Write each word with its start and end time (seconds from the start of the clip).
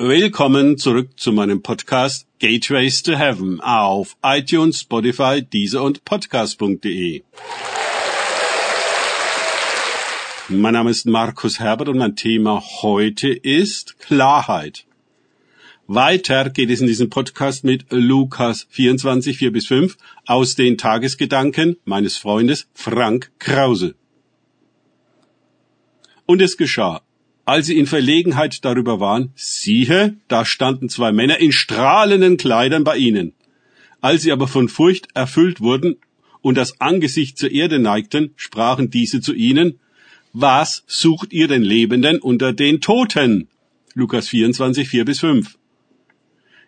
Willkommen 0.00 0.78
zurück 0.78 1.18
zu 1.18 1.32
meinem 1.32 1.60
Podcast 1.60 2.28
Gateways 2.38 3.02
to 3.02 3.18
Heaven 3.18 3.60
auf 3.60 4.16
iTunes, 4.22 4.82
Spotify, 4.82 5.42
Deezer 5.42 5.82
und 5.82 6.04
Podcast.de. 6.04 7.24
Mein 10.50 10.72
Name 10.72 10.90
ist 10.90 11.04
Markus 11.06 11.58
Herbert 11.58 11.88
und 11.88 11.98
mein 11.98 12.14
Thema 12.14 12.62
heute 12.82 13.30
ist 13.30 13.98
Klarheit. 13.98 14.86
Weiter 15.88 16.48
geht 16.50 16.70
es 16.70 16.80
in 16.80 16.86
diesem 16.86 17.10
Podcast 17.10 17.64
mit 17.64 17.86
Lukas 17.90 18.68
24, 18.70 19.36
4 19.36 19.52
bis 19.52 19.66
5 19.66 19.96
aus 20.26 20.54
den 20.54 20.78
Tagesgedanken 20.78 21.76
meines 21.84 22.16
Freundes 22.16 22.68
Frank 22.72 23.32
Krause. 23.40 23.96
Und 26.24 26.40
es 26.40 26.56
geschah, 26.56 27.00
als 27.48 27.64
sie 27.64 27.78
in 27.78 27.86
Verlegenheit 27.86 28.62
darüber 28.66 29.00
waren, 29.00 29.32
siehe, 29.34 30.18
da 30.28 30.44
standen 30.44 30.90
zwei 30.90 31.12
Männer 31.12 31.38
in 31.38 31.50
strahlenden 31.50 32.36
Kleidern 32.36 32.84
bei 32.84 32.98
ihnen. 32.98 33.32
Als 34.02 34.20
sie 34.20 34.32
aber 34.32 34.46
von 34.46 34.68
Furcht 34.68 35.08
erfüllt 35.14 35.62
wurden 35.62 35.96
und 36.42 36.58
das 36.58 36.78
Angesicht 36.78 37.38
zur 37.38 37.50
Erde 37.50 37.78
neigten, 37.78 38.34
sprachen 38.36 38.90
diese 38.90 39.22
zu 39.22 39.32
ihnen, 39.32 39.80
was 40.34 40.84
sucht 40.86 41.32
ihr 41.32 41.48
den 41.48 41.62
Lebenden 41.62 42.18
unter 42.18 42.52
den 42.52 42.82
Toten? 42.82 43.48
Lukas 43.94 44.28
24, 44.28 44.86
4 44.86 45.06
bis 45.06 45.20
5. 45.20 45.56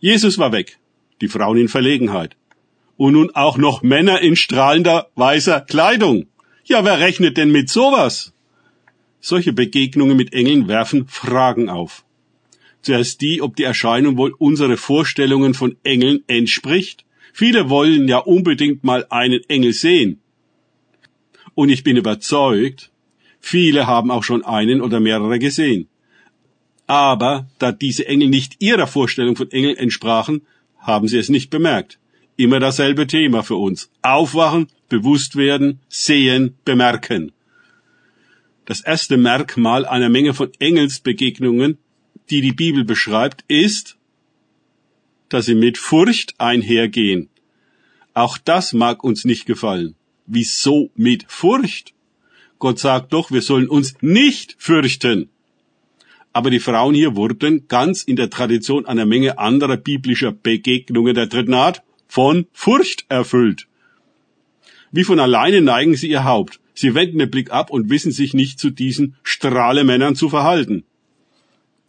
Jesus 0.00 0.38
war 0.38 0.50
weg, 0.50 0.78
die 1.20 1.28
Frauen 1.28 1.58
in 1.58 1.68
Verlegenheit. 1.68 2.34
Und 2.96 3.12
nun 3.12 3.30
auch 3.32 3.58
noch 3.58 3.82
Männer 3.82 4.22
in 4.22 4.34
strahlender 4.34 5.06
weißer 5.14 5.60
Kleidung. 5.60 6.26
Ja, 6.64 6.84
wer 6.84 6.98
rechnet 6.98 7.36
denn 7.36 7.52
mit 7.52 7.70
sowas? 7.70 8.33
Solche 9.26 9.54
Begegnungen 9.54 10.18
mit 10.18 10.34
Engeln 10.34 10.68
werfen 10.68 11.08
Fragen 11.08 11.70
auf. 11.70 12.04
Zuerst 12.82 13.22
die, 13.22 13.40
ob 13.40 13.56
die 13.56 13.62
Erscheinung 13.62 14.18
wohl 14.18 14.34
unsere 14.36 14.76
Vorstellungen 14.76 15.54
von 15.54 15.76
Engeln 15.82 16.22
entspricht. 16.26 17.06
Viele 17.32 17.70
wollen 17.70 18.06
ja 18.06 18.18
unbedingt 18.18 18.84
mal 18.84 19.06
einen 19.08 19.40
Engel 19.48 19.72
sehen. 19.72 20.20
Und 21.54 21.70
ich 21.70 21.84
bin 21.84 21.96
überzeugt, 21.96 22.90
Viele 23.40 23.86
haben 23.86 24.10
auch 24.10 24.24
schon 24.24 24.44
einen 24.44 24.82
oder 24.82 25.00
mehrere 25.00 25.38
gesehen. 25.38 25.88
Aber 26.86 27.46
da 27.58 27.72
diese 27.72 28.06
Engel 28.06 28.28
nicht 28.28 28.56
ihrer 28.58 28.86
Vorstellung 28.86 29.36
von 29.36 29.50
Engeln 29.50 29.78
entsprachen, 29.78 30.42
haben 30.78 31.08
sie 31.08 31.16
es 31.16 31.30
nicht 31.30 31.48
bemerkt. 31.48 31.98
Immer 32.36 32.60
dasselbe 32.60 33.06
Thema 33.06 33.42
für 33.42 33.56
uns. 33.56 33.90
Aufwachen, 34.02 34.68
bewusst 34.90 35.36
werden, 35.36 35.80
sehen, 35.88 36.58
bemerken. 36.66 37.32
Das 38.66 38.80
erste 38.80 39.16
Merkmal 39.16 39.84
einer 39.84 40.08
Menge 40.08 40.32
von 40.32 40.50
Engelsbegegnungen, 40.58 41.78
die 42.30 42.40
die 42.40 42.52
Bibel 42.52 42.84
beschreibt, 42.84 43.44
ist, 43.46 43.96
dass 45.28 45.46
sie 45.46 45.54
mit 45.54 45.76
Furcht 45.76 46.34
einhergehen. 46.38 47.28
Auch 48.14 48.38
das 48.38 48.72
mag 48.72 49.04
uns 49.04 49.24
nicht 49.24 49.44
gefallen. 49.46 49.96
Wieso 50.26 50.90
mit 50.94 51.26
Furcht? 51.28 51.92
Gott 52.58 52.78
sagt 52.78 53.12
doch, 53.12 53.30
wir 53.30 53.42
sollen 53.42 53.68
uns 53.68 53.96
nicht 54.00 54.56
fürchten. 54.58 55.28
Aber 56.32 56.50
die 56.50 56.60
Frauen 56.60 56.94
hier 56.94 57.16
wurden 57.16 57.68
ganz 57.68 58.02
in 58.02 58.16
der 58.16 58.30
Tradition 58.30 58.86
einer 58.86 59.04
Menge 59.04 59.38
anderer 59.38 59.76
biblischer 59.76 60.32
Begegnungen 60.32 61.14
der 61.14 61.26
dritten 61.26 61.54
Art 61.54 61.82
von 62.08 62.46
Furcht 62.52 63.04
erfüllt. 63.08 63.66
Wie 64.96 65.02
von 65.02 65.18
alleine 65.18 65.60
neigen 65.60 65.96
sie 65.96 66.08
ihr 66.08 66.22
Haupt. 66.22 66.60
Sie 66.72 66.94
wenden 66.94 67.18
den 67.18 67.28
Blick 67.28 67.50
ab 67.50 67.70
und 67.70 67.90
wissen 67.90 68.12
sich 68.12 68.32
nicht 68.32 68.60
zu 68.60 68.70
diesen 68.70 69.16
Strahlemännern 69.24 70.14
zu 70.14 70.28
verhalten. 70.28 70.84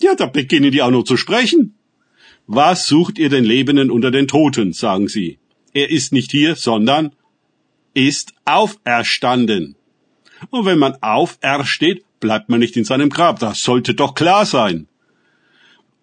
Ja, 0.01 0.15
da 0.15 0.25
beginnen 0.25 0.71
die 0.71 0.81
auch 0.81 0.89
noch 0.89 1.03
zu 1.03 1.15
sprechen. 1.15 1.75
Was 2.47 2.87
sucht 2.87 3.19
ihr 3.19 3.29
den 3.29 3.45
Lebenden 3.45 3.91
unter 3.91 4.09
den 4.09 4.27
Toten, 4.27 4.73
sagen 4.73 5.07
sie. 5.07 5.37
Er 5.71 5.91
ist 5.91 6.13
nicht 6.13 6.31
hier, 6.31 6.55
sondern 6.55 7.11
ist 7.93 8.33
auferstanden. 8.43 9.75
Und 10.49 10.65
wenn 10.65 10.79
man 10.79 10.95
aufersteht, 11.01 12.03
bleibt 12.19 12.49
man 12.49 12.59
nicht 12.59 12.75
in 12.75 12.85
seinem 12.85 13.11
Grab. 13.11 13.37
Das 13.37 13.61
sollte 13.61 13.93
doch 13.93 14.15
klar 14.15 14.47
sein. 14.47 14.87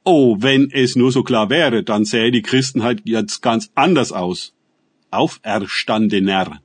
Oh, 0.05 0.37
wenn 0.39 0.71
es 0.71 0.95
nur 0.95 1.11
so 1.11 1.25
klar 1.25 1.51
wäre, 1.51 1.83
dann 1.83 2.05
sähe 2.05 2.31
die 2.31 2.43
Christenheit 2.43 3.03
jetzt 3.05 3.43
ganz 3.43 3.73
anders 3.75 4.13
aus. 4.13 4.55
Auferstandener. 5.11 6.63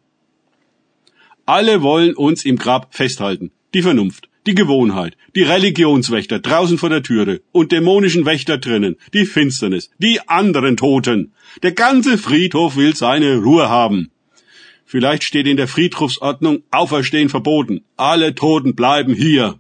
Alle 1.48 1.82
wollen 1.82 2.14
uns 2.14 2.44
im 2.44 2.58
Grab 2.58 2.94
festhalten. 2.94 3.52
Die 3.74 3.82
Vernunft, 3.82 4.28
die 4.46 4.54
Gewohnheit, 4.54 5.16
die 5.34 5.44
Religionswächter 5.44 6.40
draußen 6.40 6.78
vor 6.78 6.90
der 6.90 7.04
Türe 7.04 7.40
und 7.54 7.72
dämonischen 7.72 8.26
Wächter 8.26 8.58
drinnen, 8.58 8.98
die 9.14 9.26
Finsternis, 9.26 9.90
die 9.98 10.20
anderen 10.28 10.76
Toten. 10.76 11.32
Der 11.64 11.72
ganze 11.72 12.18
Friedhof 12.18 12.76
will 12.76 12.98
seine 12.98 13.38
Ruhe 13.38 13.70
haben. 13.70 14.12
Vielleicht 14.84 15.24
steht 15.24 15.48
in 15.48 15.56
der 15.56 15.70
Friedhofsordnung 15.70 16.64
Auferstehen 16.70 17.30
verboten. 17.30 17.86
Alle 17.96 18.36
Toten 18.36 18.76
bleiben 18.76 19.14
hier. 19.14 19.58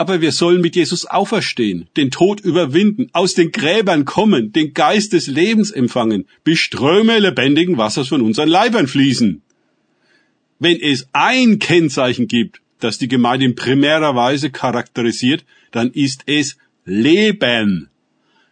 Aber 0.00 0.20
wir 0.20 0.30
sollen 0.30 0.60
mit 0.60 0.76
Jesus 0.76 1.06
auferstehen, 1.06 1.88
den 1.96 2.12
Tod 2.12 2.40
überwinden, 2.40 3.08
aus 3.12 3.34
den 3.34 3.50
Gräbern 3.50 4.04
kommen, 4.04 4.52
den 4.52 4.72
Geist 4.72 5.12
des 5.12 5.26
Lebens 5.26 5.72
empfangen, 5.72 6.26
bis 6.44 6.60
Ströme 6.60 7.18
lebendigen 7.18 7.76
Wassers 7.78 8.06
von 8.06 8.22
unseren 8.22 8.48
Leibern 8.48 8.86
fließen. 8.86 9.42
Wenn 10.60 10.80
es 10.80 11.08
ein 11.12 11.58
Kennzeichen 11.58 12.28
gibt, 12.28 12.62
das 12.78 12.98
die 12.98 13.08
Gemeinde 13.08 13.46
in 13.46 13.56
primärer 13.56 14.14
Weise 14.14 14.50
charakterisiert, 14.50 15.44
dann 15.72 15.90
ist 15.90 16.22
es 16.26 16.56
Leben. 16.84 17.90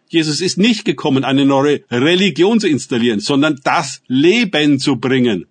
Jesus 0.09 0.41
ist 0.41 0.57
nicht 0.57 0.83
gekommen, 0.83 1.23
eine 1.23 1.45
neue 1.45 1.81
Religion 1.89 2.59
zu 2.59 2.67
installieren, 2.67 3.21
sondern 3.21 3.59
das 3.63 4.01
Leben 4.07 4.79
zu 4.79 4.97
bringen. 4.97 5.45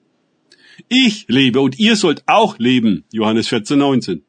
Ich 0.89 1.25
lebe 1.29 1.61
und 1.61 1.79
ihr 1.79 1.97
sollt 1.97 2.23
auch 2.27 2.59
leben. 2.59 3.05
Johannes 3.13 3.49
14, 3.49 3.79
19. 3.79 4.26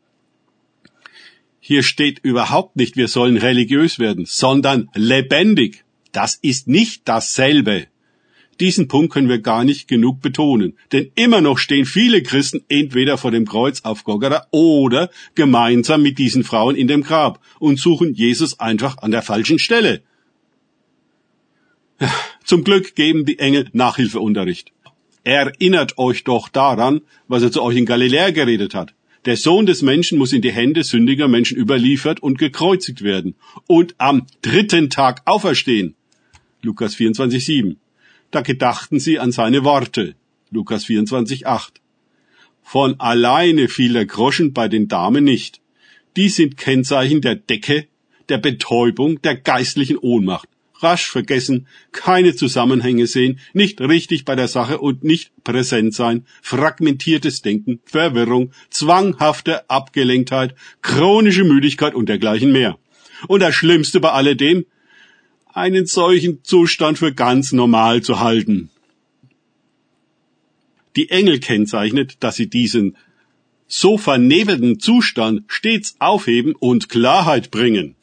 Hier 1.69 1.83
steht 1.83 2.19
überhaupt 2.19 2.77
nicht, 2.77 2.95
wir 2.95 3.09
sollen 3.09 3.35
religiös 3.35 3.99
werden, 3.99 4.23
sondern 4.25 4.89
lebendig. 4.95 5.83
Das 6.13 6.35
ist 6.35 6.69
nicht 6.69 7.01
dasselbe. 7.09 7.87
Diesen 8.61 8.87
Punkt 8.87 9.11
können 9.11 9.27
wir 9.27 9.39
gar 9.39 9.65
nicht 9.65 9.89
genug 9.89 10.21
betonen, 10.21 10.77
denn 10.93 11.11
immer 11.15 11.41
noch 11.41 11.57
stehen 11.57 11.85
viele 11.85 12.23
Christen 12.23 12.63
entweder 12.69 13.17
vor 13.17 13.31
dem 13.31 13.45
Kreuz 13.45 13.81
auf 13.81 14.05
Golgatha 14.05 14.47
oder 14.51 15.09
gemeinsam 15.35 16.03
mit 16.03 16.17
diesen 16.19 16.45
Frauen 16.45 16.77
in 16.77 16.87
dem 16.87 17.03
Grab 17.03 17.41
und 17.59 17.77
suchen 17.77 18.13
Jesus 18.13 18.61
einfach 18.61 18.99
an 18.99 19.11
der 19.11 19.21
falschen 19.21 19.59
Stelle. 19.59 20.03
Zum 22.45 22.63
Glück 22.63 22.95
geben 22.95 23.25
die 23.25 23.39
Engel 23.39 23.67
Nachhilfeunterricht. 23.73 24.71
Erinnert 25.25 25.97
euch 25.97 26.23
doch 26.23 26.47
daran, 26.47 27.01
was 27.27 27.43
er 27.43 27.51
zu 27.51 27.61
euch 27.61 27.75
in 27.75 27.85
Galiläa 27.85 28.29
geredet 28.29 28.73
hat. 28.73 28.93
Der 29.27 29.35
Sohn 29.35 29.65
des 29.65 29.81
Menschen 29.81 30.17
muss 30.17 30.31
in 30.31 30.41
die 30.41 30.53
Hände 30.53 30.85
sündiger 30.85 31.27
Menschen 31.27 31.57
überliefert 31.57 32.23
und 32.23 32.37
gekreuzigt 32.37 33.01
werden 33.01 33.35
und 33.67 33.93
am 33.97 34.25
dritten 34.41 34.89
Tag 34.89 35.21
auferstehen. 35.25 35.95
Lukas 36.61 36.95
24,7. 36.95 37.75
Da 38.31 38.39
gedachten 38.39 39.01
sie 39.01 39.19
an 39.19 39.33
seine 39.33 39.65
Worte. 39.65 40.15
Lukas 40.49 40.85
24,8. 40.85 41.71
Von 42.63 43.01
alleine 43.01 43.67
fiel 43.67 43.91
der 43.91 44.05
Groschen 44.05 44.53
bei 44.53 44.69
den 44.69 44.87
Damen 44.87 45.25
nicht. 45.25 45.59
Die 46.15 46.29
sind 46.29 46.55
Kennzeichen 46.55 47.19
der 47.19 47.35
Decke, 47.35 47.85
der 48.29 48.37
Betäubung, 48.37 49.21
der 49.23 49.35
geistlichen 49.35 49.97
Ohnmacht 49.97 50.47
rasch 50.81 51.09
vergessen, 51.09 51.67
keine 51.91 52.35
Zusammenhänge 52.35 53.07
sehen, 53.07 53.39
nicht 53.53 53.81
richtig 53.81 54.25
bei 54.25 54.35
der 54.35 54.47
Sache 54.47 54.79
und 54.79 55.03
nicht 55.03 55.31
präsent 55.43 55.93
sein, 55.93 56.25
fragmentiertes 56.41 57.41
Denken, 57.41 57.79
Verwirrung, 57.85 58.51
zwanghafte 58.69 59.69
Abgelenktheit, 59.69 60.55
chronische 60.81 61.43
Müdigkeit 61.43 61.95
und 61.95 62.09
dergleichen 62.09 62.51
mehr. 62.51 62.77
Und 63.27 63.41
das 63.41 63.55
Schlimmste 63.55 63.99
bei 63.99 64.11
alledem, 64.11 64.65
einen 65.53 65.87
solchen 65.87 66.43
Zustand 66.43 66.99
für 66.99 67.13
ganz 67.13 67.51
normal 67.51 68.01
zu 68.01 68.19
halten. 68.19 68.69
Die 70.95 71.09
Engel 71.09 71.39
kennzeichnet, 71.39 72.17
dass 72.19 72.35
sie 72.35 72.47
diesen 72.47 72.95
so 73.67 73.97
vernebelten 73.97 74.79
Zustand 74.79 75.43
stets 75.47 75.95
aufheben 75.99 76.55
und 76.55 76.89
Klarheit 76.89 77.51
bringen. 77.51 77.95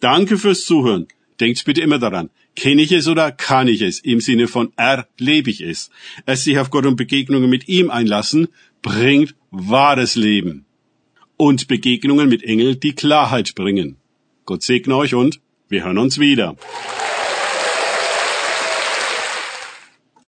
Danke 0.00 0.38
fürs 0.38 0.64
Zuhören. 0.64 1.06
Denkt 1.40 1.64
bitte 1.64 1.80
immer 1.80 1.98
daran. 1.98 2.30
Kenne 2.56 2.82
ich 2.82 2.92
es 2.92 3.06
oder 3.06 3.32
kann 3.32 3.68
ich 3.68 3.80
es? 3.80 4.00
Im 4.00 4.20
Sinne 4.20 4.48
von 4.48 4.72
erlebe 4.76 5.50
ich 5.50 5.60
es. 5.60 5.90
Es 6.26 6.44
sich 6.44 6.58
auf 6.58 6.70
Gott 6.70 6.86
und 6.86 6.96
Begegnungen 6.96 7.48
mit 7.48 7.68
ihm 7.68 7.90
einlassen, 7.90 8.48
bringt 8.82 9.34
wahres 9.50 10.16
Leben. 10.16 10.66
Und 11.36 11.68
Begegnungen 11.68 12.28
mit 12.28 12.42
Engeln, 12.42 12.80
die 12.80 12.94
Klarheit 12.94 13.54
bringen. 13.54 13.96
Gott 14.44 14.62
segne 14.62 14.96
euch 14.96 15.14
und 15.14 15.40
wir 15.68 15.84
hören 15.84 15.98
uns 15.98 16.18
wieder. 16.18 16.56